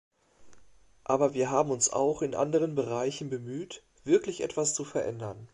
Aber 1.03 1.35
wir 1.35 1.51
haben 1.51 1.69
uns 1.69 1.93
auch 1.93 2.23
in 2.23 2.33
anderen 2.33 2.73
Bereichen 2.73 3.29
bemüht, 3.29 3.83
wirklich 4.03 4.41
etwas 4.41 4.73
zu 4.73 4.83
verändern. 4.83 5.47